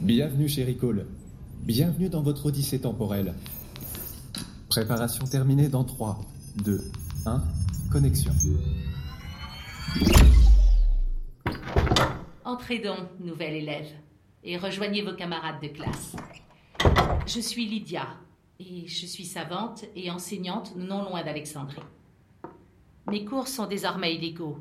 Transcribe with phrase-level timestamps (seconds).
[0.00, 1.06] Bienvenue chez Ricole.
[1.62, 3.32] Bienvenue dans votre odyssée temporelle.
[4.68, 6.20] Préparation terminée dans 3,
[6.64, 6.82] 2,
[7.26, 7.42] 1,
[7.90, 8.32] connexion.
[12.44, 13.86] Entrez donc, nouvelle élève,
[14.42, 16.16] et rejoignez vos camarades de classe.
[17.26, 18.08] Je suis Lydia,
[18.58, 21.80] et je suis savante et enseignante non loin d'Alexandrie.
[23.10, 24.58] Mes cours sont désormais illégaux,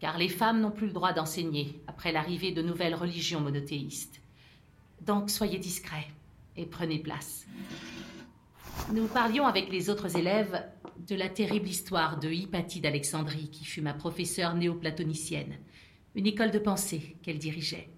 [0.00, 4.23] car les femmes n'ont plus le droit d'enseigner après l'arrivée de nouvelles religions monothéistes.
[5.06, 6.08] Donc soyez discrets
[6.56, 7.46] et prenez place.
[8.92, 10.64] Nous parlions avec les autres élèves
[11.06, 15.58] de la terrible histoire de Hypatie d'Alexandrie, qui fut ma professeure néoplatonicienne,
[16.14, 17.88] une école de pensée qu'elle dirigeait.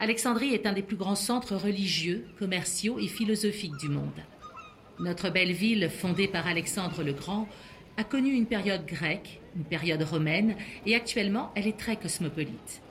[0.00, 4.22] Alexandrie est un des plus grands centres religieux, commerciaux et philosophiques du monde.
[5.00, 7.48] Notre belle ville, fondée par Alexandre le Grand,
[7.96, 10.56] a connu une période grecque, une période romaine,
[10.86, 12.82] et actuellement elle est très cosmopolite.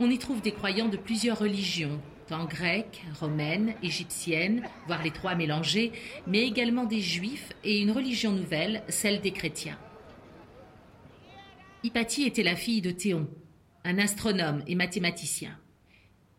[0.00, 5.34] On y trouve des croyants de plusieurs religions, tant grecques, romaines, égyptiennes, voire les trois
[5.34, 5.90] mélangées,
[6.26, 9.78] mais également des juifs et une religion nouvelle, celle des chrétiens.
[11.82, 13.28] Hypatie était la fille de Théon,
[13.84, 15.58] un astronome et mathématicien.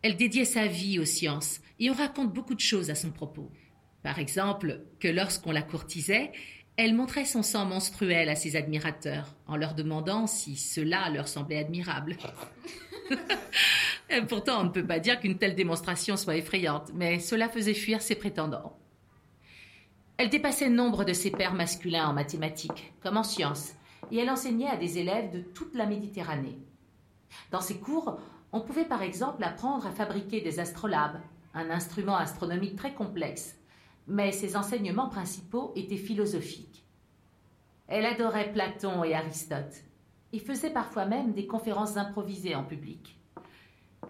[0.00, 3.50] Elle dédiait sa vie aux sciences et on raconte beaucoup de choses à son propos.
[4.02, 6.32] Par exemple, que lorsqu'on la courtisait,
[6.78, 11.58] elle montrait son sang menstruel à ses admirateurs, en leur demandant si cela leur semblait
[11.58, 12.16] admirable.
[14.28, 18.02] Pourtant, on ne peut pas dire qu'une telle démonstration soit effrayante, mais cela faisait fuir
[18.02, 18.76] ses prétendants.
[20.16, 23.72] Elle dépassait nombre de ses pairs masculins en mathématiques, comme en sciences,
[24.10, 26.58] et elle enseignait à des élèves de toute la Méditerranée.
[27.50, 28.18] Dans ses cours,
[28.52, 31.20] on pouvait par exemple apprendre à fabriquer des astrolabes,
[31.54, 33.56] un instrument astronomique très complexe,
[34.06, 36.84] mais ses enseignements principaux étaient philosophiques.
[37.88, 39.84] Elle adorait Platon et Aristote,
[40.32, 43.18] et faisait parfois même des conférences improvisées en public.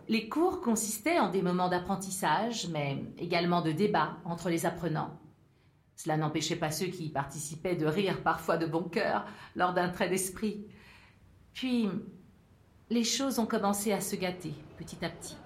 [0.08, 5.18] Les cours consistaient en des moments d'apprentissage, mais également de débat entre les apprenants.
[5.96, 9.88] Cela n'empêchait pas ceux qui y participaient de rire parfois de bon cœur lors d'un
[9.88, 10.66] trait d'esprit.
[11.52, 11.88] Puis,
[12.88, 15.36] les choses ont commencé à se gâter petit à petit.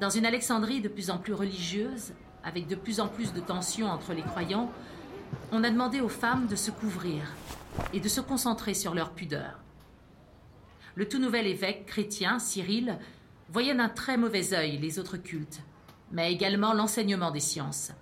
[0.00, 2.12] Dans une Alexandrie de plus en plus religieuse,
[2.44, 4.70] avec de plus en plus de tensions entre les croyants,
[5.52, 7.22] on a demandé aux femmes de se couvrir
[7.92, 9.60] et de se concentrer sur leur pudeur.
[10.94, 12.98] Le tout nouvel évêque chrétien, Cyril,
[13.50, 15.60] voyait d'un très mauvais œil les autres cultes,
[16.10, 17.92] mais également l'enseignement des sciences.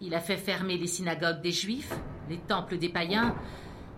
[0.00, 1.92] Il a fait fermer les synagogues des juifs,
[2.28, 3.34] les temples des païens,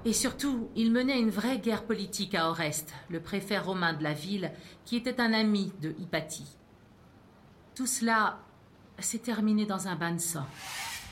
[0.05, 4.13] et surtout, il menait une vraie guerre politique à Oreste, le préfet romain de la
[4.13, 4.51] ville,
[4.85, 6.57] qui était un ami de Hypatie.
[7.77, 8.41] Tout cela
[8.99, 10.47] s'est terminé dans un bain de sang,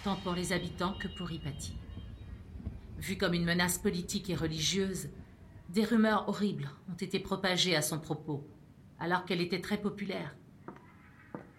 [0.05, 1.77] tant pour les habitants que pour Hypatie.
[2.99, 5.09] Vu comme une menace politique et religieuse,
[5.69, 8.47] des rumeurs horribles ont été propagées à son propos,
[8.99, 10.35] alors qu'elle était très populaire.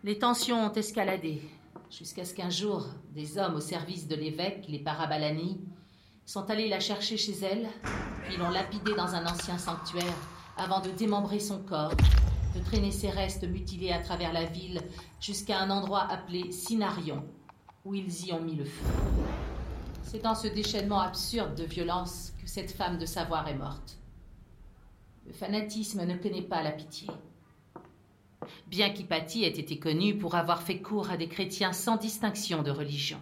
[0.04, 1.42] Les tensions ont escaladé,
[1.90, 5.62] jusqu'à ce qu'un jour, des hommes au service de l'évêque, les Parabalani,
[6.26, 7.68] sont allés la chercher chez elle,
[8.24, 10.18] puis l'ont lapidée dans un ancien sanctuaire,
[10.58, 11.94] avant de démembrer son corps
[12.56, 14.82] de traîner ses restes mutilés à travers la ville
[15.20, 17.24] jusqu'à un endroit appelé Cinarion,
[17.86, 18.86] où ils y ont mis le feu.
[20.04, 23.98] C'est dans ce déchaînement absurde de violence que cette femme de savoir est morte.
[25.26, 27.08] Le fanatisme ne connaît pas la pitié.
[28.68, 32.72] Bien qu'Hypatie ait été connue pour avoir fait cours à des chrétiens sans distinction de
[32.72, 33.20] religion.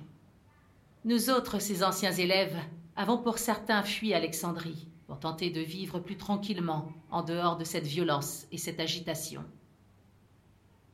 [1.05, 2.57] Nous autres, ses anciens élèves,
[2.95, 7.87] avons pour certains fui Alexandrie, pour tenter de vivre plus tranquillement en dehors de cette
[7.87, 9.43] violence et cette agitation.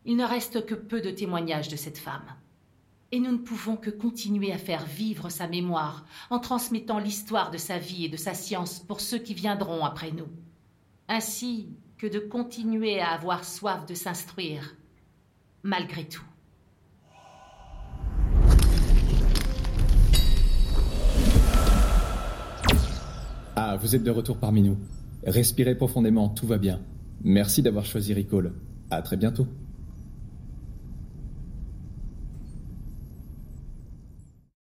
[0.06, 2.36] Il ne reste que peu de témoignages de cette femme.
[3.12, 7.58] Et nous ne pouvons que continuer à faire vivre sa mémoire en transmettant l'histoire de
[7.58, 10.28] sa vie et de sa science pour ceux qui viendront après nous.
[11.08, 14.76] Ainsi que de continuer à avoir soif de s'instruire,
[15.64, 16.24] malgré tout.
[23.56, 24.78] Ah, vous êtes de retour parmi nous.
[25.26, 26.82] Respirez profondément, tout va bien.
[27.24, 28.54] Merci d'avoir choisi Recall.
[28.92, 29.48] À très bientôt.